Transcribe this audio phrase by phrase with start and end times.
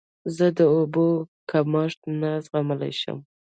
[0.35, 1.05] زه د اوبو
[1.49, 3.17] کمښت نه زغملی شم.